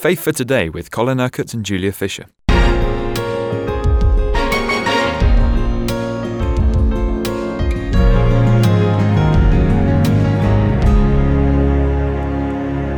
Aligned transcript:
Faith 0.00 0.20
for 0.20 0.32
Today 0.32 0.70
with 0.70 0.90
Colin 0.90 1.20
Urquhart 1.20 1.52
and 1.52 1.62
Julia 1.62 1.92
Fisher. 1.92 2.24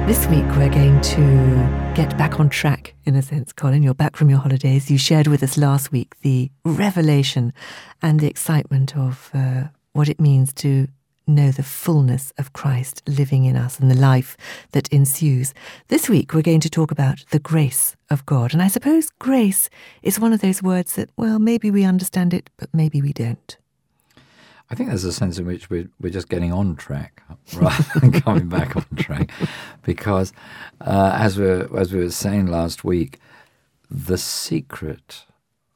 This 0.06 0.28
week, 0.28 0.44
we're 0.54 0.70
going 0.70 1.00
to 1.00 1.92
get 1.96 2.16
back 2.16 2.38
on 2.38 2.48
track, 2.48 2.94
in 3.04 3.16
a 3.16 3.22
sense, 3.22 3.52
Colin. 3.52 3.82
You're 3.82 3.94
back 3.94 4.14
from 4.14 4.30
your 4.30 4.38
holidays. 4.38 4.88
You 4.88 4.96
shared 4.96 5.26
with 5.26 5.42
us 5.42 5.58
last 5.58 5.90
week 5.90 6.14
the 6.20 6.52
revelation 6.64 7.52
and 8.00 8.20
the 8.20 8.28
excitement 8.28 8.96
of 8.96 9.28
uh, 9.34 9.64
what 9.92 10.08
it 10.08 10.20
means 10.20 10.52
to 10.52 10.86
know 11.26 11.50
the 11.50 11.62
fullness 11.62 12.32
of 12.38 12.52
Christ 12.52 13.02
living 13.06 13.44
in 13.44 13.56
us 13.56 13.78
and 13.78 13.90
the 13.90 13.98
life 13.98 14.36
that 14.72 14.88
ensues. 14.92 15.54
This 15.88 16.08
week, 16.08 16.34
we're 16.34 16.42
going 16.42 16.60
to 16.60 16.70
talk 16.70 16.90
about 16.90 17.24
the 17.30 17.38
grace 17.38 17.96
of 18.10 18.26
God. 18.26 18.52
And 18.52 18.62
I 18.62 18.68
suppose 18.68 19.10
grace 19.18 19.70
is 20.02 20.20
one 20.20 20.32
of 20.32 20.40
those 20.40 20.62
words 20.62 20.94
that, 20.96 21.10
well, 21.16 21.38
maybe 21.38 21.70
we 21.70 21.84
understand 21.84 22.34
it, 22.34 22.50
but 22.56 22.68
maybe 22.72 23.00
we 23.00 23.12
don't. 23.12 23.56
I 24.70 24.74
think 24.74 24.88
there's 24.88 25.04
a 25.04 25.12
sense 25.12 25.38
in 25.38 25.44
which 25.46 25.68
we're, 25.68 25.90
we're 26.00 26.10
just 26.10 26.30
getting 26.30 26.52
on 26.52 26.76
track 26.76 27.22
rather 27.54 28.00
than 28.00 28.20
coming 28.20 28.48
back 28.48 28.74
on 28.74 28.86
track. 28.96 29.30
Because 29.82 30.32
uh, 30.80 31.16
as, 31.20 31.38
we 31.38 31.46
as 31.46 31.92
we 31.92 32.00
were 32.00 32.10
saying 32.10 32.46
last 32.46 32.82
week, 32.82 33.18
the 33.90 34.16
secret 34.16 35.24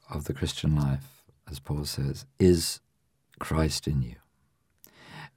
of 0.09 0.25
the 0.25 0.33
Christian 0.33 0.75
life, 0.75 1.25
as 1.51 1.59
Paul 1.59 1.85
says, 1.85 2.25
is 2.39 2.81
Christ 3.39 3.87
in 3.87 4.03
you. 4.03 4.15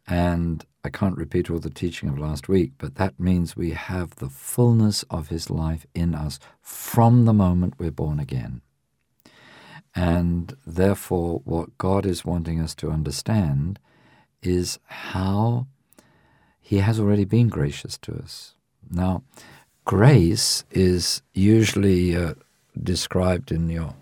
And 0.10 0.66
I 0.84 0.90
can't 0.90 1.18
repeat 1.18 1.50
all 1.50 1.60
the 1.60 1.70
teaching 1.70 2.10
of 2.10 2.18
last 2.18 2.50
week, 2.50 2.72
but 2.78 2.96
that 2.96 3.20
means 3.20 3.56
we 3.56 3.72
have 3.72 4.16
the 4.16 4.30
fullness 4.30 5.04
of 5.04 5.28
his 5.28 5.50
life 5.50 5.86
in 5.94 6.16
us 6.16 6.40
from 6.62 7.26
the 7.26 7.34
moment 7.34 7.76
we're 7.78 7.92
born 7.92 8.20
again. 8.20 8.62
And 9.96 10.56
therefore, 10.66 11.42
what 11.44 11.78
God 11.78 12.06
is 12.06 12.26
wanting 12.26 12.60
us 12.60 12.74
to 12.76 12.92
understand 12.92 13.80
is 14.42 14.80
how 14.86 15.68
He 16.62 16.78
has 16.78 17.00
already 17.00 17.26
been 17.26 17.50
gracious 17.50 17.98
to 18.00 18.16
us. 18.16 18.56
Now, 18.90 19.24
grace 19.86 20.64
is 20.72 21.22
usually 21.34 22.16
uh, 22.16 22.36
described 22.82 23.52
in 23.52 23.70
your 23.70 23.96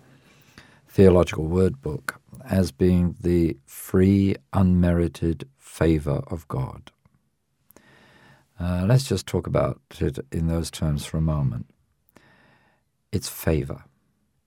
theological 0.88 1.46
word 1.46 1.80
book 1.82 2.20
as 2.48 2.70
being 2.70 3.16
the 3.20 3.56
free, 3.66 4.36
unmerited 4.52 5.48
favor 5.78 6.22
of 6.26 6.46
God. 6.48 6.90
Uh, 8.58 8.84
let's 8.88 9.08
just 9.08 9.26
talk 9.26 9.46
about 9.46 9.80
it 10.00 10.18
in 10.32 10.48
those 10.48 10.70
terms 10.70 11.06
for 11.06 11.18
a 11.18 11.30
moment. 11.36 11.66
It's 13.12 13.28
favor. 13.28 13.84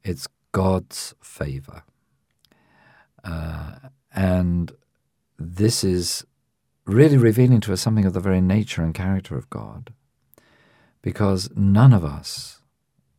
It's 0.03 0.27
God's 0.51 1.15
favor. 1.21 1.83
Uh, 3.23 3.75
and 4.13 4.73
this 5.39 5.83
is 5.83 6.25
really 6.85 7.17
revealing 7.17 7.61
to 7.61 7.71
us 7.73 7.81
something 7.81 8.05
of 8.05 8.13
the 8.13 8.19
very 8.19 8.41
nature 8.41 8.83
and 8.83 8.93
character 8.93 9.37
of 9.37 9.49
God, 9.49 9.93
because 11.01 11.49
none 11.55 11.93
of 11.93 12.03
us 12.03 12.59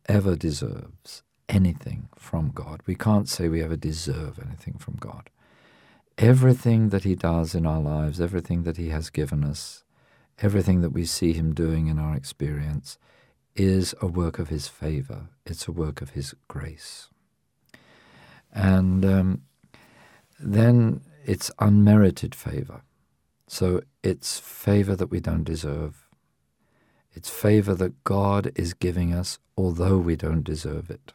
ever 0.07 0.37
deserves 0.37 1.23
anything 1.49 2.09
from 2.17 2.51
God. 2.55 2.83
We 2.87 2.95
can't 2.95 3.29
say 3.29 3.49
we 3.49 3.63
ever 3.63 3.77
deserve 3.77 4.39
anything 4.39 4.75
from 4.79 4.97
God. 5.01 5.31
Everything 6.23 6.91
that 6.91 7.03
He 7.03 7.17
does 7.17 7.53
in 7.53 7.67
our 7.67 7.81
lives, 7.81 8.21
everything 8.21 8.63
that 8.63 8.77
He 8.77 8.91
has 8.91 9.11
given 9.11 9.43
us, 9.43 9.83
everything 10.41 10.81
that 10.81 10.91
we 10.91 11.05
see 11.05 11.33
Him 11.33 11.53
doing 11.53 11.89
in 11.89 11.99
our 11.99 12.15
experience, 12.15 12.97
is 13.57 13.93
a 14.01 14.07
work 14.07 14.39
of 14.39 14.49
His 14.49 14.69
favor. 14.69 15.31
It's 15.45 15.67
a 15.67 15.73
work 15.73 16.01
of 16.01 16.11
His 16.11 16.33
grace. 16.47 17.09
And 18.53 19.05
um, 19.05 19.43
then 20.39 21.01
it's 21.25 21.51
unmerited 21.59 22.37
favor. 22.37 22.83
So 23.49 23.83
it's 24.05 24.39
favor 24.39 24.95
that 24.95 25.11
we 25.11 25.19
don't 25.19 25.43
deserve. 25.43 26.09
It's 27.15 27.31
favor 27.31 27.75
that 27.75 28.05
God 28.05 28.53
is 28.55 28.75
giving 28.75 29.13
us, 29.13 29.41
although 29.57 29.99
we 29.99 30.15
don't 30.15 30.45
deserve 30.45 30.89
it. 30.89 31.15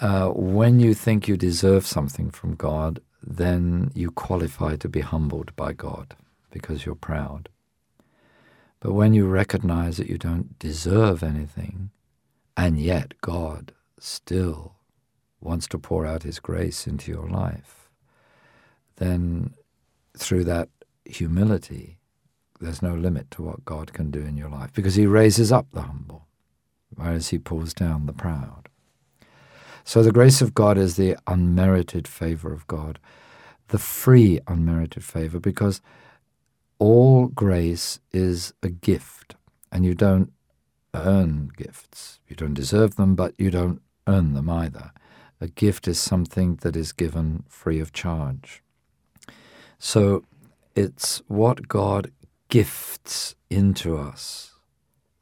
Uh, 0.00 0.30
when 0.30 0.80
you 0.80 0.92
think 0.92 1.28
you 1.28 1.36
deserve 1.36 1.86
something 1.86 2.30
from 2.30 2.56
God, 2.56 3.00
then 3.22 3.90
you 3.94 4.10
qualify 4.10 4.76
to 4.76 4.88
be 4.88 5.00
humbled 5.00 5.54
by 5.56 5.72
God 5.72 6.14
because 6.50 6.86
you're 6.86 6.94
proud. 6.94 7.48
But 8.80 8.92
when 8.92 9.12
you 9.12 9.26
recognize 9.26 9.96
that 9.96 10.08
you 10.08 10.18
don't 10.18 10.58
deserve 10.58 11.22
anything, 11.22 11.90
and 12.56 12.78
yet 12.78 13.20
God 13.20 13.72
still 13.98 14.74
wants 15.40 15.66
to 15.68 15.78
pour 15.78 16.06
out 16.06 16.22
His 16.22 16.38
grace 16.38 16.86
into 16.86 17.10
your 17.10 17.28
life, 17.28 17.88
then 18.96 19.54
through 20.16 20.44
that 20.44 20.68
humility, 21.04 21.98
there's 22.60 22.82
no 22.82 22.94
limit 22.94 23.30
to 23.32 23.42
what 23.42 23.64
God 23.64 23.92
can 23.92 24.10
do 24.10 24.20
in 24.20 24.36
your 24.36 24.48
life 24.50 24.72
because 24.72 24.94
He 24.94 25.06
raises 25.06 25.50
up 25.52 25.66
the 25.72 25.82
humble, 25.82 26.26
whereas 26.94 27.28
He 27.28 27.38
pulls 27.38 27.74
down 27.74 28.06
the 28.06 28.12
proud. 28.12 28.67
So 29.88 30.02
the 30.02 30.12
grace 30.12 30.42
of 30.42 30.52
God 30.52 30.76
is 30.76 30.96
the 30.96 31.16
unmerited 31.26 32.06
favor 32.06 32.52
of 32.52 32.66
God, 32.66 32.98
the 33.68 33.78
free 33.78 34.38
unmerited 34.46 35.02
favor, 35.02 35.40
because 35.40 35.80
all 36.78 37.28
grace 37.28 37.98
is 38.12 38.52
a 38.62 38.68
gift, 38.68 39.36
and 39.72 39.86
you 39.86 39.94
don't 39.94 40.30
earn 40.92 41.50
gifts. 41.56 42.20
You 42.28 42.36
don't 42.36 42.52
deserve 42.52 42.96
them, 42.96 43.14
but 43.14 43.32
you 43.38 43.50
don't 43.50 43.80
earn 44.06 44.34
them 44.34 44.50
either. 44.50 44.92
A 45.40 45.48
gift 45.48 45.88
is 45.88 45.98
something 45.98 46.56
that 46.56 46.76
is 46.76 46.92
given 46.92 47.44
free 47.48 47.80
of 47.80 47.94
charge. 47.94 48.62
So 49.78 50.22
it's 50.76 51.22
what 51.28 51.66
God 51.66 52.12
gifts 52.50 53.36
into 53.48 53.96
us 53.96 54.52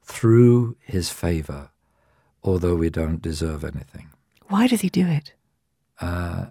through 0.03 0.77
his 0.81 1.11
favor, 1.11 1.71
although 2.43 2.75
we 2.75 2.91
don't 2.91 3.23
deserve 3.23 3.63
anything. 3.63 4.11
Why 4.49 4.67
does 4.67 4.81
he 4.81 4.89
do 4.89 5.07
it? 5.07 5.33
Uh, 6.01 6.47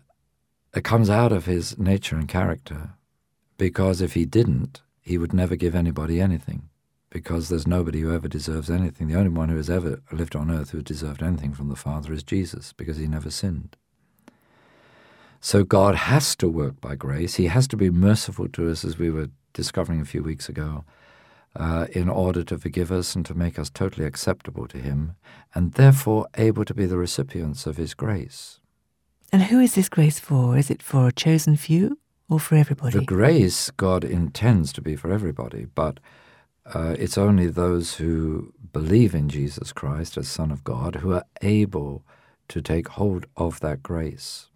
it 0.76 0.84
comes 0.84 1.10
out 1.10 1.32
of 1.32 1.46
his 1.46 1.78
nature 1.78 2.16
and 2.16 2.28
character, 2.28 2.92
because 3.58 4.02
if 4.02 4.14
he 4.14 4.26
didn't, 4.26 4.82
he 5.02 5.18
would 5.18 5.34
never 5.34 5.56
give 5.56 5.76
anybody 5.76 6.20
anything 6.20 6.70
because 7.16 7.48
there's 7.48 7.66
nobody 7.66 8.02
who 8.02 8.14
ever 8.14 8.28
deserves 8.28 8.70
anything. 8.70 9.08
The 9.08 9.18
only 9.18 9.30
one 9.30 9.48
who 9.48 9.56
has 9.56 9.70
ever 9.70 10.02
lived 10.12 10.36
on 10.36 10.52
earth 10.52 10.72
who 10.72 10.82
deserved 10.82 11.24
anything 11.24 11.54
from 11.54 11.70
the 11.70 11.76
Father 11.78 12.12
is 12.12 12.24
Jesus, 12.24 12.74
because 12.74 12.98
he 12.98 13.08
never 13.08 13.32
sinned. 13.32 13.78
So 15.40 15.64
God 15.64 15.96
has 15.96 16.36
to 16.36 16.50
work 16.50 16.82
by 16.82 16.96
grace. 16.96 17.36
He 17.36 17.46
has 17.46 17.70
to 17.70 17.78
be 17.78 17.90
merciful 17.90 18.50
to 18.50 18.70
us, 18.70 18.84
as 18.84 18.98
we 18.98 19.10
were 19.10 19.30
discovering 19.54 20.02
a 20.02 20.06
few 20.06 20.24
weeks 20.24 20.50
ago, 20.50 20.84
uh, 21.56 21.88
in 21.92 22.10
order 22.10 22.44
to 22.44 22.58
forgive 22.58 22.92
us 22.92 23.16
and 23.16 23.26
to 23.26 23.34
make 23.34 23.58
us 23.58 23.70
totally 23.70 24.06
acceptable 24.06 24.68
to 24.68 24.78
Him, 24.78 25.16
and 25.54 25.74
therefore 25.74 26.28
able 26.38 26.66
to 26.66 26.74
be 26.74 26.86
the 26.86 26.98
recipients 26.98 27.66
of 27.66 27.78
His 27.78 27.94
grace. 27.94 28.60
And 29.32 29.44
who 29.44 29.60
is 29.60 29.76
this 29.76 29.90
grace 29.90 30.20
for? 30.20 30.58
Is 30.58 30.70
it 30.70 30.82
for 30.82 31.08
a 31.08 31.12
chosen 31.12 31.56
few 31.56 32.00
or 32.30 32.40
for 32.40 32.56
everybody? 32.56 33.00
The 33.00 33.06
grace 33.06 33.72
God 33.72 34.04
intends 34.04 34.72
to 34.74 34.82
be 34.82 34.96
for 34.96 35.12
everybody, 35.12 35.66
but 35.66 36.00
uh, 36.74 36.96
it's 36.98 37.18
only 37.18 37.48
those 37.48 37.96
who 37.96 38.54
believe 38.74 39.14
in 39.14 39.30
Jesus 39.30 39.72
Christ 39.72 40.18
as 40.18 40.28
Son 40.28 40.52
of 40.52 40.64
God 40.64 40.96
who 40.96 41.14
are 41.14 41.26
able 41.42 42.04
to 42.48 42.62
take 42.62 42.90
hold 42.90 43.28
of 43.38 43.60
that 43.60 43.84
grace. 43.84 44.50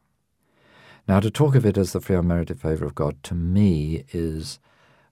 Now, 1.07 1.19
to 1.19 1.31
talk 1.31 1.55
of 1.55 1.65
it 1.65 1.77
as 1.77 1.91
the 1.91 1.99
free 1.99 2.15
unmerited 2.15 2.59
favor 2.59 2.85
of 2.85 2.93
God, 2.93 3.21
to 3.23 3.33
me, 3.35 4.03
is 4.11 4.59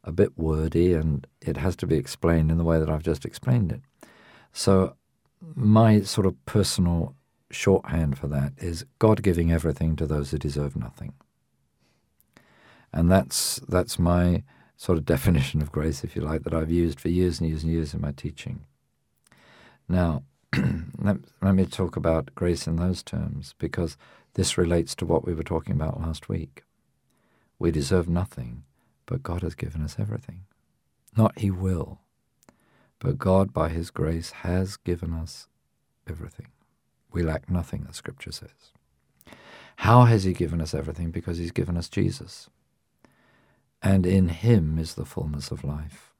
a 0.07 0.11
bit 0.11 0.37
wordy 0.37 0.93
and 0.93 1.27
it 1.41 1.57
has 1.57 1.75
to 1.75 1.85
be 1.85 1.95
explained 1.95 2.49
in 2.49 2.57
the 2.57 2.63
way 2.63 2.79
that 2.79 2.89
I've 2.89 3.03
just 3.03 3.25
explained 3.25 3.71
it. 3.71 3.81
So, 4.53 4.95
my 5.53 6.01
sort 6.01 6.25
of 6.25 6.43
personal 6.45 7.13
shorthand 7.51 8.17
for 8.17 8.27
that 8.27 8.53
is 8.57 8.85
God 8.97 9.21
giving 9.21 9.51
everything 9.51 9.95
to 9.97 10.07
those 10.07 10.31
who 10.31 10.37
deserve 10.37 10.75
nothing. 10.75 11.13
And 12.91 13.11
that's, 13.11 13.59
that's 13.67 13.99
my 13.99 14.43
sort 14.77 14.97
of 14.97 15.05
definition 15.15 15.61
of 15.61 15.71
grace, 15.71 16.03
if 16.03 16.15
you 16.15 16.21
like, 16.21 16.43
that 16.43 16.53
I've 16.53 16.71
used 16.71 16.99
for 16.99 17.09
years 17.09 17.39
and 17.39 17.49
years 17.49 17.63
and 17.63 17.71
years 17.71 17.93
in 17.93 18.01
my 18.01 18.13
teaching. 18.13 18.65
Now, 19.87 20.23
let, 20.97 21.17
let 21.41 21.53
me 21.53 21.65
talk 21.65 21.97
about 21.97 22.33
grace 22.33 22.65
in 22.65 22.77
those 22.77 23.03
terms 23.03 23.53
because 23.59 23.97
this 24.35 24.57
relates 24.57 24.95
to 24.95 25.05
what 25.05 25.25
we 25.25 25.33
were 25.33 25.43
talking 25.43 25.75
about 25.75 25.99
last 25.99 26.29
week. 26.29 26.63
We 27.59 27.71
deserve 27.71 28.07
nothing, 28.07 28.63
but 29.07 29.23
God 29.23 29.41
has 29.41 29.55
given 29.55 29.81
us 29.81 29.95
everything. 29.97 30.41
Not 31.17 31.39
He 31.39 31.49
will, 31.49 32.01
but 32.99 33.17
God, 33.17 33.51
by 33.51 33.69
His 33.69 33.89
grace, 33.89 34.29
has 34.43 34.77
given 34.77 35.13
us 35.13 35.47
everything. 36.07 36.49
We 37.11 37.23
lack 37.23 37.49
nothing, 37.49 37.85
the 37.87 37.93
Scripture 37.93 38.31
says. 38.31 38.71
How 39.77 40.03
has 40.03 40.23
He 40.23 40.33
given 40.33 40.61
us 40.61 40.75
everything? 40.75 41.09
Because 41.09 41.39
He's 41.39 41.51
given 41.51 41.75
us 41.75 41.89
Jesus 41.89 42.49
and 43.81 44.05
in 44.05 44.29
him 44.29 44.77
is 44.79 44.95
the 44.95 45.05
fullness 45.05 45.51
of 45.51 45.63
life. 45.63 46.13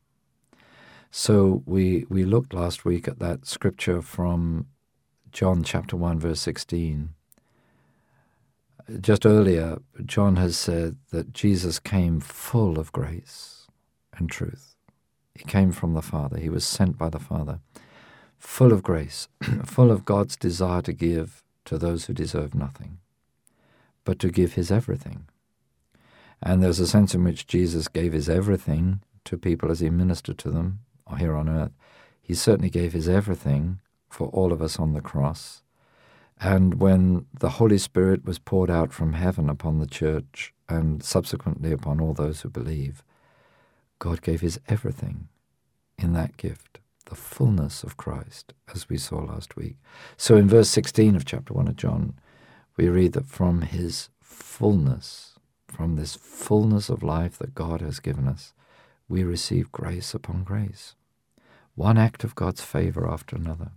So 1.10 1.64
we, 1.66 2.06
we 2.10 2.24
looked 2.24 2.54
last 2.54 2.86
week 2.86 3.08
at 3.08 3.20
that 3.20 3.46
scripture 3.46 4.02
from 4.02 4.68
John 5.32 5.64
chapter 5.64 5.96
1, 5.96 6.20
verse 6.20 6.42
16. 6.42 7.14
Just 9.02 9.26
earlier, 9.26 9.80
John 10.06 10.38
has 10.38 10.56
said 10.56 10.96
that 11.12 11.34
Jesus 11.34 11.78
came 11.78 12.22
full 12.22 12.80
of 12.80 12.94
grace 12.94 13.68
and 14.18 14.32
truth. 14.32 14.78
He 15.36 15.44
came 15.44 15.74
from 15.74 15.94
the 15.94 16.02
Father, 16.02 16.40
he 16.40 16.50
was 16.50 16.66
sent 16.66 16.98
by 16.98 17.10
the 17.10 17.20
Father, 17.20 17.60
full 18.38 18.72
of 18.72 18.84
grace, 18.84 19.28
full 19.66 19.92
of 19.92 20.06
God's 20.06 20.38
desire 20.38 20.82
to 20.84 20.94
give 20.94 21.44
to 21.66 21.78
those 21.78 22.06
who 22.06 22.14
deserve 22.14 22.56
nothing, 22.56 23.00
but 24.06 24.20
to 24.20 24.30
give 24.30 24.54
his 24.54 24.72
everything. 24.72 25.28
And 26.42 26.64
there's 26.64 26.80
a 26.80 26.88
sense 26.88 27.14
in 27.14 27.26
which 27.26 27.46
Jesus 27.46 27.90
gave 27.90 28.14
his 28.14 28.30
everything 28.30 29.02
to 29.26 29.38
people 29.38 29.70
as 29.70 29.82
he 29.82 29.90
ministered 29.90 30.38
to 30.40 30.50
them 30.50 30.80
here 31.18 31.36
on 31.36 31.50
earth. 31.50 31.72
He 32.22 32.34
certainly 32.34 32.70
gave 32.70 32.94
his 32.94 33.10
everything 33.10 33.82
for 34.10 34.28
all 34.30 34.54
of 34.54 34.62
us 34.62 34.80
on 34.80 34.94
the 34.94 35.02
cross. 35.02 35.62
And 36.40 36.76
when 36.76 37.26
the 37.40 37.52
Holy 37.52 37.78
Spirit 37.78 38.26
was 38.26 38.40
poured 38.40 38.70
out 38.70 38.94
from 38.94 39.14
heaven 39.14 39.50
upon 39.50 39.80
the 39.80 39.88
church 39.88 40.54
and 40.70 41.04
subsequently 41.04 41.72
upon 41.72 42.00
all 42.00 42.14
those 42.14 42.42
who 42.42 42.50
believe, 42.50 43.04
God 44.00 44.22
gave 44.22 44.42
his 44.42 44.60
everything 44.68 45.30
in 45.98 46.14
that 46.14 46.38
gift, 46.38 46.80
the 47.06 47.16
fullness 47.16 47.84
of 47.84 47.98
Christ, 47.98 48.54
as 48.74 48.88
we 48.88 48.98
saw 48.98 49.18
last 49.18 49.56
week. 49.56 49.78
So 50.16 50.36
in 50.36 50.48
verse 50.48 50.70
16 50.70 51.16
of 51.16 51.26
chapter 51.26 51.54
1 51.54 51.68
of 51.68 51.76
John, 51.76 52.14
we 52.76 52.88
read 52.90 53.14
that 53.14 53.26
from 53.26 53.62
his 53.62 54.10
fullness, 54.22 55.40
from 55.68 55.96
this 55.96 56.16
fullness 56.16 56.90
of 56.90 57.02
life 57.02 57.40
that 57.40 57.56
God 57.56 57.82
has 57.82 58.00
given 58.00 58.28
us, 58.28 58.54
we 59.10 59.24
receive 59.24 59.72
grace 59.72 60.14
upon 60.14 60.44
grace. 60.44 60.94
One 61.74 61.98
act 61.98 62.24
of 62.24 62.36
God's 62.36 62.62
favor 62.62 63.10
after 63.10 63.36
another, 63.36 63.72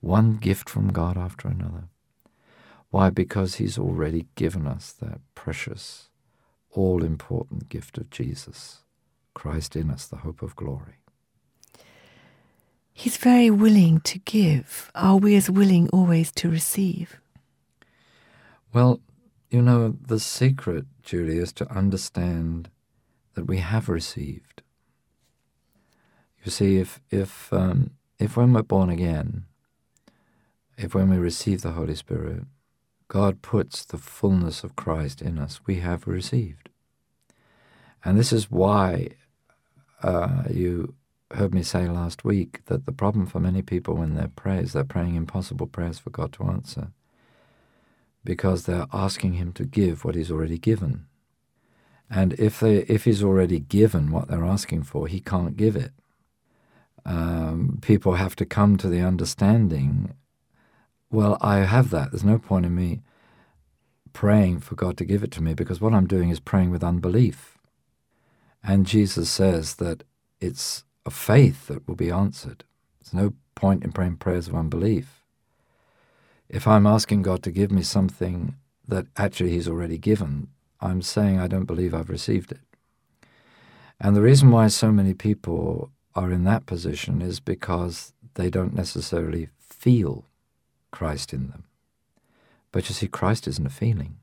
one 0.00 0.36
gift 0.36 0.68
from 0.68 0.92
God 0.92 1.16
after 1.16 1.48
another. 1.48 1.88
Why? 2.90 3.10
Because 3.10 3.56
He's 3.56 3.78
already 3.78 4.26
given 4.34 4.66
us 4.66 4.92
that 5.00 5.20
precious, 5.34 6.08
all 6.70 7.04
important 7.04 7.68
gift 7.68 7.98
of 7.98 8.10
Jesus, 8.10 8.82
Christ 9.34 9.76
in 9.76 9.90
us, 9.90 10.06
the 10.06 10.16
hope 10.16 10.42
of 10.42 10.56
glory. 10.56 10.94
He's 12.92 13.16
very 13.16 13.50
willing 13.50 14.00
to 14.00 14.18
give. 14.18 14.90
Are 14.94 15.16
we 15.16 15.36
as 15.36 15.48
willing 15.48 15.88
always 15.90 16.32
to 16.32 16.50
receive? 16.50 17.20
Well, 18.72 19.00
you 19.50 19.62
know, 19.62 19.96
the 20.04 20.18
secret, 20.18 20.84
Julie, 21.02 21.38
is 21.38 21.52
to 21.54 21.70
understand 21.70 22.70
that 23.34 23.46
we 23.46 23.58
have 23.58 23.88
received. 23.88 24.62
You 26.44 26.50
see, 26.50 26.78
if 26.78 27.00
if 27.10 27.52
um, 27.52 27.92
if 28.18 28.36
when 28.36 28.52
we're 28.52 28.62
born 28.62 28.90
again, 28.90 29.44
if 30.78 30.94
when 30.94 31.10
we 31.10 31.18
receive 31.18 31.60
the 31.60 31.72
Holy 31.72 31.94
Spirit, 31.94 32.44
God 33.08 33.42
puts 33.42 33.84
the 33.84 33.98
fullness 33.98 34.64
of 34.64 34.76
Christ 34.76 35.20
in 35.20 35.38
us, 35.38 35.60
we 35.66 35.76
have 35.80 36.06
received. 36.06 36.68
And 38.04 38.18
this 38.18 38.32
is 38.32 38.50
why 38.50 39.10
uh, 40.02 40.44
you 40.50 40.94
heard 41.32 41.52
me 41.52 41.62
say 41.62 41.88
last 41.88 42.24
week 42.24 42.64
that 42.66 42.86
the 42.86 42.92
problem 42.92 43.26
for 43.26 43.40
many 43.40 43.60
people 43.60 43.94
when 43.94 44.14
they 44.14 44.28
pray 44.34 44.58
is 44.58 44.72
they're 44.72 44.84
praying 44.84 45.14
impossible 45.14 45.66
prayers 45.66 45.98
for 45.98 46.10
God 46.10 46.32
to 46.34 46.44
answer 46.44 46.92
because 48.24 48.64
they're 48.64 48.86
asking 48.92 49.34
Him 49.34 49.52
to 49.54 49.64
give 49.64 50.04
what 50.04 50.14
He's 50.14 50.30
already 50.30 50.58
given. 50.58 51.06
And 52.10 52.32
if 52.34 52.60
they 52.60 52.78
if 52.84 53.04
he's 53.04 53.22
already 53.22 53.60
given 53.60 54.10
what 54.10 54.28
they're 54.28 54.44
asking 54.44 54.84
for, 54.84 55.06
he 55.08 55.20
can't 55.20 55.56
give 55.56 55.76
it. 55.76 55.92
Um, 57.04 57.78
people 57.82 58.14
have 58.14 58.34
to 58.36 58.46
come 58.46 58.76
to 58.78 58.88
the 58.88 59.00
understanding. 59.00 60.14
Well, 61.10 61.38
I 61.40 61.58
have 61.58 61.90
that. 61.90 62.10
There's 62.10 62.24
no 62.24 62.38
point 62.38 62.66
in 62.66 62.74
me 62.74 63.00
praying 64.12 64.60
for 64.60 64.74
God 64.74 64.96
to 64.98 65.04
give 65.04 65.22
it 65.22 65.30
to 65.32 65.42
me 65.42 65.54
because 65.54 65.80
what 65.80 65.94
I'm 65.94 66.06
doing 66.06 66.28
is 66.28 66.40
praying 66.40 66.70
with 66.70 66.84
unbelief. 66.84 67.56
And 68.62 68.86
Jesus 68.86 69.30
says 69.30 69.76
that 69.76 70.04
it's 70.40 70.84
a 71.06 71.10
faith 71.10 71.68
that 71.68 71.86
will 71.88 71.94
be 71.94 72.10
answered. 72.10 72.64
There's 73.00 73.14
no 73.14 73.32
point 73.54 73.84
in 73.84 73.92
praying 73.92 74.16
prayers 74.16 74.48
of 74.48 74.54
unbelief. 74.54 75.22
If 76.48 76.66
I'm 76.66 76.86
asking 76.86 77.22
God 77.22 77.42
to 77.44 77.50
give 77.50 77.70
me 77.70 77.82
something 77.82 78.56
that 78.86 79.06
actually 79.16 79.50
He's 79.50 79.68
already 79.68 79.98
given, 79.98 80.48
I'm 80.80 81.02
saying 81.02 81.38
I 81.38 81.46
don't 81.46 81.64
believe 81.64 81.94
I've 81.94 82.10
received 82.10 82.52
it. 82.52 82.60
And 84.00 84.14
the 84.14 84.22
reason 84.22 84.50
why 84.50 84.68
so 84.68 84.92
many 84.92 85.14
people 85.14 85.90
are 86.14 86.30
in 86.30 86.44
that 86.44 86.66
position 86.66 87.20
is 87.22 87.40
because 87.40 88.12
they 88.34 88.50
don't 88.50 88.74
necessarily 88.74 89.48
feel 89.58 90.24
Christ 90.90 91.32
in 91.32 91.48
them. 91.48 91.64
But 92.72 92.88
you 92.88 92.94
see, 92.94 93.08
Christ 93.08 93.48
isn't 93.48 93.66
a 93.66 93.70
feeling. 93.70 94.18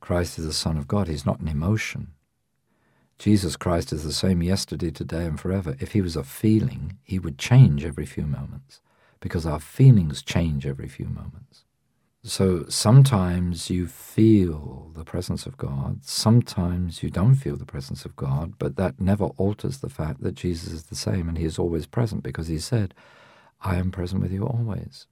Christ 0.00 0.38
is 0.38 0.46
the 0.46 0.52
Son 0.52 0.76
of 0.76 0.88
God. 0.88 1.08
He's 1.08 1.26
not 1.26 1.40
an 1.40 1.48
emotion. 1.48 2.12
Jesus 3.18 3.56
Christ 3.56 3.92
is 3.92 4.04
the 4.04 4.12
same 4.12 4.42
yesterday, 4.42 4.90
today, 4.90 5.24
and 5.24 5.40
forever. 5.40 5.76
If 5.80 5.92
he 5.92 6.02
was 6.02 6.16
a 6.16 6.22
feeling, 6.24 6.98
he 7.02 7.18
would 7.18 7.38
change 7.38 7.84
every 7.84 8.06
few 8.06 8.24
moments 8.24 8.80
because 9.20 9.46
our 9.46 9.60
feelings 9.60 10.22
change 10.22 10.66
every 10.66 10.88
few 10.88 11.06
moments. 11.06 11.64
So 12.22 12.66
sometimes 12.68 13.70
you 13.70 13.86
feel 13.86 14.90
the 14.94 15.04
presence 15.04 15.46
of 15.46 15.56
God, 15.56 16.04
sometimes 16.04 17.02
you 17.02 17.08
don't 17.08 17.36
feel 17.36 17.56
the 17.56 17.64
presence 17.64 18.04
of 18.04 18.16
God, 18.16 18.54
but 18.58 18.76
that 18.76 19.00
never 19.00 19.26
alters 19.36 19.78
the 19.78 19.88
fact 19.88 20.22
that 20.22 20.34
Jesus 20.34 20.72
is 20.72 20.84
the 20.84 20.96
same 20.96 21.28
and 21.28 21.38
he 21.38 21.44
is 21.44 21.58
always 21.58 21.86
present 21.86 22.24
because 22.24 22.48
he 22.48 22.58
said, 22.58 22.94
I 23.62 23.76
am 23.76 23.92
present 23.92 24.22
with 24.22 24.32
you 24.32 24.44
always. 24.44 25.06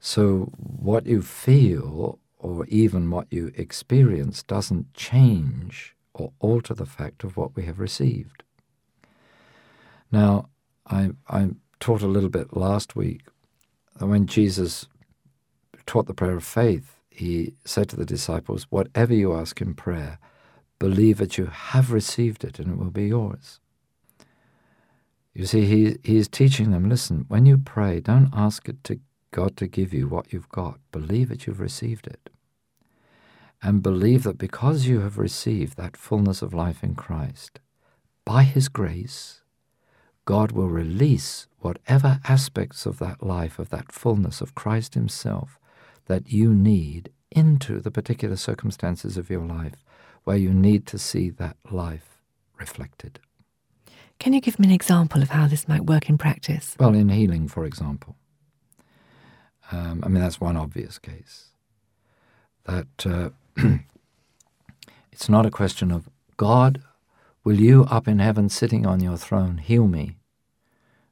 So 0.00 0.52
what 0.56 1.06
you 1.06 1.22
feel 1.22 2.18
or 2.38 2.66
even 2.66 3.10
what 3.10 3.26
you 3.30 3.52
experience 3.56 4.42
doesn't 4.42 4.94
change 4.94 5.94
or 6.14 6.32
alter 6.38 6.74
the 6.74 6.86
fact 6.86 7.24
of 7.24 7.36
what 7.36 7.56
we 7.56 7.64
have 7.64 7.78
received. 7.78 8.42
Now, 10.10 10.48
I, 10.86 11.10
I 11.28 11.50
taught 11.80 12.02
a 12.02 12.06
little 12.08 12.30
bit 12.30 12.56
last 12.56 12.96
week 12.96 13.22
that 13.98 14.06
when 14.06 14.26
Jesus 14.26 14.86
taught 15.86 16.06
the 16.06 16.14
prayer 16.14 16.36
of 16.36 16.44
faith, 16.44 16.96
he 17.10 17.54
said 17.64 17.88
to 17.88 17.96
the 17.96 18.06
disciples, 18.06 18.66
Whatever 18.70 19.14
you 19.14 19.34
ask 19.34 19.60
in 19.60 19.74
prayer, 19.74 20.18
believe 20.78 21.18
that 21.18 21.36
you 21.36 21.46
have 21.46 21.92
received 21.92 22.44
it 22.44 22.58
and 22.58 22.70
it 22.72 22.78
will 22.78 22.90
be 22.90 23.08
yours. 23.08 23.60
You 25.34 25.46
see, 25.46 25.66
he, 25.66 25.96
he 26.02 26.16
is 26.16 26.28
teaching 26.28 26.70
them 26.70 26.88
listen, 26.88 27.24
when 27.28 27.46
you 27.46 27.58
pray, 27.58 28.00
don't 28.00 28.30
ask 28.32 28.68
it 28.68 28.82
to 28.84 29.00
God 29.30 29.56
to 29.58 29.66
give 29.66 29.92
you 29.92 30.08
what 30.08 30.32
you've 30.32 30.48
got. 30.48 30.78
Believe 30.92 31.28
that 31.28 31.46
you've 31.46 31.60
received 31.60 32.06
it. 32.06 32.30
And 33.62 33.82
believe 33.82 34.22
that 34.22 34.38
because 34.38 34.86
you 34.86 35.00
have 35.00 35.18
received 35.18 35.76
that 35.76 35.96
fullness 35.96 36.42
of 36.42 36.54
life 36.54 36.82
in 36.82 36.94
Christ, 36.94 37.60
by 38.24 38.44
His 38.44 38.68
grace, 38.68 39.42
God 40.24 40.52
will 40.52 40.68
release 40.68 41.46
whatever 41.58 42.20
aspects 42.24 42.86
of 42.86 42.98
that 42.98 43.22
life, 43.22 43.58
of 43.58 43.70
that 43.70 43.90
fullness 43.90 44.40
of 44.40 44.54
Christ 44.54 44.94
Himself, 44.94 45.58
that 46.06 46.32
you 46.32 46.54
need 46.54 47.10
into 47.30 47.80
the 47.80 47.90
particular 47.90 48.36
circumstances 48.36 49.16
of 49.16 49.28
your 49.28 49.44
life 49.44 49.84
where 50.24 50.36
you 50.36 50.52
need 50.52 50.86
to 50.86 50.98
see 50.98 51.30
that 51.30 51.56
life 51.70 52.22
reflected. 52.58 53.18
Can 54.18 54.32
you 54.32 54.40
give 54.40 54.58
me 54.58 54.66
an 54.66 54.74
example 54.74 55.22
of 55.22 55.30
how 55.30 55.46
this 55.46 55.68
might 55.68 55.86
work 55.86 56.08
in 56.08 56.18
practice? 56.18 56.74
Well, 56.78 56.94
in 56.94 57.08
healing, 57.08 57.48
for 57.48 57.64
example. 57.64 58.16
Um, 59.70 60.02
I 60.04 60.08
mean, 60.08 60.22
that's 60.22 60.40
one 60.40 60.56
obvious 60.56 60.98
case. 60.98 61.46
That 62.64 62.86
uh, 63.06 63.30
it's 65.12 65.28
not 65.28 65.46
a 65.46 65.50
question 65.50 65.90
of, 65.90 66.08
God, 66.36 66.82
will 67.44 67.60
you 67.60 67.84
up 67.84 68.08
in 68.08 68.18
heaven 68.18 68.48
sitting 68.48 68.86
on 68.86 69.00
your 69.00 69.16
throne 69.16 69.58
heal 69.58 69.86
me? 69.86 70.16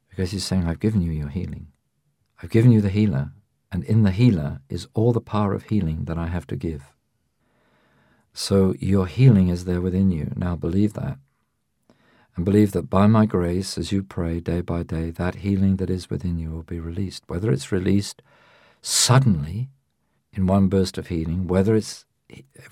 Because 0.09 0.31
he's 0.31 0.45
saying, 0.45 0.67
I've 0.67 0.79
given 0.79 1.01
you 1.01 1.11
your 1.11 1.29
healing. 1.29 1.67
I've 2.41 2.49
given 2.49 2.71
you 2.71 2.81
the 2.81 2.89
healer 2.89 3.31
and 3.71 3.83
in 3.83 4.03
the 4.03 4.11
healer 4.11 4.61
is 4.69 4.87
all 4.93 5.11
the 5.13 5.21
power 5.21 5.53
of 5.53 5.63
healing 5.63 6.05
that 6.05 6.17
I 6.17 6.27
have 6.27 6.47
to 6.47 6.55
give. 6.55 6.93
So 8.33 8.75
your 8.79 9.07
healing 9.07 9.49
is 9.49 9.65
there 9.65 9.81
within 9.81 10.11
you. 10.11 10.31
Now 10.35 10.55
believe 10.55 10.93
that. 10.93 11.17
And 12.35 12.45
believe 12.45 12.71
that 12.73 12.89
by 12.89 13.07
my 13.07 13.25
grace, 13.25 13.77
as 13.77 13.91
you 13.91 14.03
pray 14.03 14.39
day 14.39 14.61
by 14.61 14.83
day, 14.83 15.09
that 15.09 15.35
healing 15.35 15.77
that 15.77 15.89
is 15.89 16.09
within 16.09 16.37
you 16.37 16.51
will 16.51 16.63
be 16.63 16.79
released. 16.79 17.23
Whether 17.27 17.51
it's 17.51 17.71
released 17.71 18.21
suddenly 18.87 19.69
in 20.31 20.47
one 20.47 20.69
burst 20.69 20.97
of 20.97 21.07
healing, 21.07 21.47
whether 21.47 21.75
it's 21.75 22.05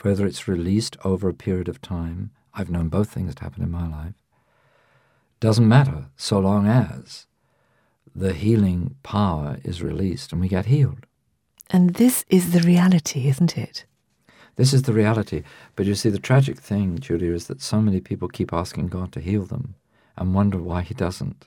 whether 0.01 0.25
it's 0.25 0.47
released 0.47 0.97
over 1.03 1.29
a 1.29 1.33
period 1.33 1.69
of 1.69 1.81
time, 1.81 2.31
I've 2.53 2.69
known 2.69 2.89
both 2.89 3.09
things 3.09 3.35
to 3.35 3.43
happen 3.43 3.63
in 3.63 3.71
my 3.71 3.87
life. 3.87 4.15
Doesn't 5.39 5.67
matter 5.67 6.07
so 6.15 6.39
long 6.39 6.67
as 6.67 7.27
the 8.13 8.33
healing 8.33 8.95
power 9.03 9.57
is 9.63 9.83
released 9.83 10.31
and 10.31 10.41
we 10.41 10.47
get 10.47 10.65
healed. 10.65 11.05
And 11.69 11.95
this 11.95 12.25
is 12.29 12.51
the 12.51 12.61
reality, 12.61 13.27
isn't 13.27 13.57
it? 13.57 13.85
This 14.55 14.73
is 14.73 14.83
the 14.83 14.93
reality. 14.93 15.43
But 15.75 15.85
you 15.85 15.95
see, 15.95 16.09
the 16.09 16.19
tragic 16.19 16.59
thing, 16.59 16.99
Julia, 16.99 17.33
is 17.33 17.47
that 17.47 17.61
so 17.61 17.81
many 17.81 17.99
people 17.99 18.27
keep 18.27 18.53
asking 18.53 18.87
God 18.87 19.11
to 19.13 19.19
heal 19.19 19.45
them 19.45 19.75
and 20.15 20.33
wonder 20.33 20.59
why 20.59 20.81
He 20.81 20.93
doesn't. 20.93 21.45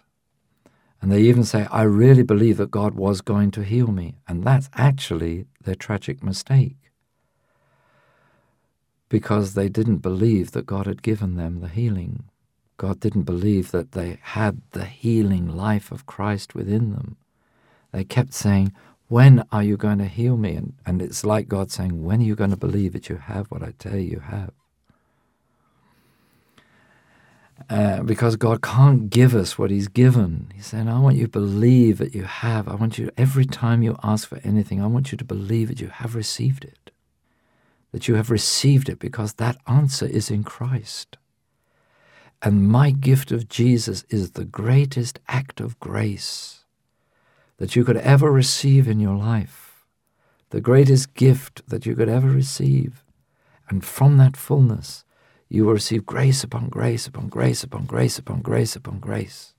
And 1.01 1.13
they 1.13 1.23
even 1.23 1.45
say, 1.45 1.67
I 1.71 1.83
really 1.83 2.23
believe 2.23 2.57
that 2.57 2.71
God 2.71 2.95
was 2.95 3.21
going 3.21 3.51
to 3.53 3.63
heal 3.63 3.89
me. 3.89 4.17
And 4.27 4.45
that's 4.45 4.69
actually 4.75 5.47
their 5.63 5.77
tragic 5.77 6.23
mistake. 6.23 6.77
Because 9.09 9.55
they 9.55 9.69
didn't 9.69 9.99
believe 9.99 10.51
that 10.53 10.67
God 10.67 10.87
had 10.87 11.03
given 11.03 11.37
them 11.37 11.61
the 11.61 11.69
healing. 11.69 12.25
God 12.77 13.01
didn't 13.01 13.23
believe 13.23 13.71
that 13.71 13.93
they 13.93 14.19
had 14.23 14.61
the 14.73 14.85
healing 14.85 15.49
life 15.49 15.91
of 15.91 16.07
Christ 16.07 16.55
within 16.55 16.93
them. 16.93 17.17
They 17.93 18.05
kept 18.05 18.35
saying, 18.35 18.73
When 19.09 19.45
are 19.51 19.63
you 19.63 19.77
going 19.77 19.99
to 19.99 20.07
heal 20.07 20.37
me? 20.37 20.55
And, 20.55 20.75
and 20.85 21.01
it's 21.01 21.25
like 21.25 21.49
God 21.49 21.71
saying, 21.71 22.05
When 22.05 22.21
are 22.21 22.25
you 22.25 22.35
going 22.35 22.51
to 22.51 22.57
believe 22.57 22.93
that 22.93 23.09
you 23.09 23.17
have 23.17 23.47
what 23.47 23.63
I 23.63 23.73
tell 23.79 23.97
you 23.97 24.11
you 24.11 24.21
have? 24.21 24.51
Uh, 27.71 28.03
because 28.03 28.37
God 28.37 28.63
can't 28.63 29.11
give 29.11 29.35
us 29.35 29.59
what 29.59 29.71
He's 29.71 29.89
given. 29.89 30.51
He's 30.55 30.67
saying, 30.67 30.89
I 30.89 31.01
want 31.01 31.17
you 31.17 31.25
to 31.25 31.31
believe 31.31 31.99
that 31.99 32.15
you 32.15 32.23
have. 32.25 32.67
I 32.67 32.75
want 32.75 32.97
you, 32.97 33.11
every 33.19 33.45
time 33.45 33.83
you 33.83 33.99
ask 34.03 34.27
for 34.27 34.41
anything, 34.43 34.83
I 34.83 34.87
want 34.87 35.13
you 35.13 35.19
to 35.19 35.25
believe 35.25 35.69
that 35.69 35.81
you 35.81 35.89
have 35.89 36.15
received 36.15 36.65
it. 36.65 36.91
That 37.93 38.09
you 38.09 38.15
have 38.15 38.31
received 38.31 38.89
it 38.89 38.99
because 38.99 39.35
that 39.35 39.59
answer 39.67 40.07
is 40.07 40.31
in 40.31 40.45
Christ. 40.45 41.19
And 42.41 42.69
my 42.69 42.91
gift 42.91 43.33
of 43.33 43.49
Jesus 43.49 44.05
is 44.09 44.31
the 44.31 44.45
greatest 44.47 45.19
act 45.29 45.61
of 45.61 45.79
grace 45.79 46.65
that 47.59 47.77
you 47.77 47.85
could 47.85 47.97
ever 47.99 48.31
receive 48.31 48.89
in 48.89 49.01
your 49.01 49.17
life, 49.17 49.85
the 50.51 50.61
greatest 50.61 51.15
gift 51.15 51.69
that 51.69 51.85
you 51.85 51.95
could 51.95 52.09
ever 52.09 52.29
receive. 52.29 53.05
And 53.69 53.85
from 53.85 54.17
that 54.17 54.37
fullness, 54.37 55.05
you 55.49 55.65
will 55.65 55.73
receive 55.73 56.05
grace 56.05 56.45
upon 56.45 56.69
grace 56.69 57.07
upon 57.07 57.29
grace 57.29 57.63
upon 57.63 57.87
grace 57.87 58.19
upon 58.19 58.41
grace 58.43 58.77
upon 58.77 58.99
grace. 58.99 59.55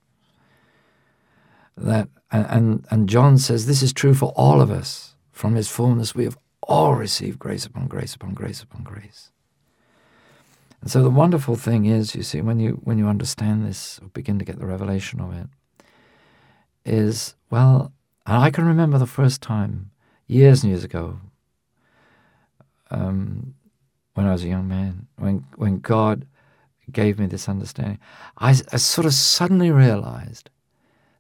That 1.76 2.10
and, 2.32 2.86
and 2.92 3.10
John 3.10 3.38
says 3.38 3.66
this 3.66 3.82
is 3.82 3.94
true 3.94 4.14
for 4.14 4.34
all 4.36 4.62
of 4.62 4.70
us. 4.70 5.16
From 5.32 5.56
his 5.56 5.70
fullness 5.70 6.14
we 6.14 6.26
have 6.26 6.38
all 6.62 6.96
received 6.96 7.40
grace 7.40 7.66
upon 7.66 7.88
grace 7.88 8.14
upon 8.14 8.34
grace 8.34 8.62
upon 8.62 8.84
grace. 8.84 9.32
And 10.82 10.90
so 10.90 11.04
the 11.04 11.10
wonderful 11.10 11.56
thing 11.56 11.86
is, 11.86 12.16
you 12.16 12.24
see, 12.24 12.42
when 12.42 12.60
you 12.60 12.80
when 12.84 12.98
you 12.98 13.08
understand 13.08 13.66
this 13.66 14.00
or 14.02 14.08
begin 14.10 14.40
to 14.40 14.46
get 14.46 14.60
the 14.60 14.66
revelation 14.66 15.20
of 15.20 15.34
it, 15.34 15.48
is 16.86 17.36
well, 17.50 17.92
and 18.26 18.38
I 18.38 18.52
can 18.52 18.66
remember 18.66 18.98
the 18.98 19.06
first 19.06 19.42
time 19.42 19.92
years 20.28 20.64
and 20.64 20.72
years 20.72 20.84
ago. 20.84 21.20
Um, 22.92 23.56
when 24.14 24.26
I 24.26 24.32
was 24.32 24.44
a 24.44 24.50
young 24.50 24.68
man, 24.68 25.08
when 25.18 25.46
when 25.56 25.80
God 25.80 26.26
gave 26.92 27.20
me 27.20 27.28
this 27.28 27.48
understanding, 27.48 28.00
I, 28.38 28.50
I 28.72 28.78
sort 28.78 29.06
of 29.06 29.14
suddenly 29.14 29.72
realized 29.72 30.50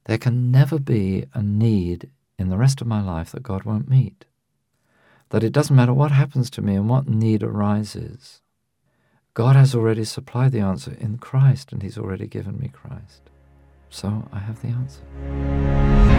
there 0.05 0.17
can 0.17 0.51
never 0.51 0.79
be 0.79 1.25
a 1.34 1.41
need 1.41 2.10
in 2.38 2.50
the 2.50 2.58
rest 2.58 2.81
of 2.81 2.88
my 2.88 3.01
life 3.01 3.31
that 3.31 3.43
God 3.43 3.63
won't 3.63 3.89
meet. 3.89 4.25
That 5.29 5.43
it 5.43 5.53
doesn't 5.53 5.75
matter 5.75 5.93
what 5.93 6.12
happens 6.12 6.50
to 6.51 6.62
me 6.62 6.75
and 6.75 6.89
what 6.89 7.08
need 7.08 7.43
arises. 7.43 8.41
God 9.36 9.55
has 9.55 9.75
already 9.75 10.05
supplied 10.05 10.51
the 10.51 10.60
answer 10.60 10.98
in 11.00 11.17
Christ, 11.19 11.72
and 11.72 11.84
He's 11.84 11.98
already 11.98 12.27
given 12.27 12.60
me 12.60 12.69
Christ. 12.69 13.29
So 13.89 14.27
I 14.34 14.39
have 14.39 14.62
the 14.62 14.69
answer. 14.69 16.18